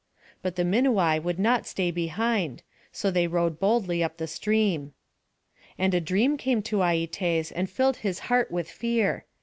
[0.41, 4.93] But the Minuai would not stay behind, so they rowed boldly up the stream.
[5.77, 9.25] And a dream came to Aietes, and filled his heart with fear.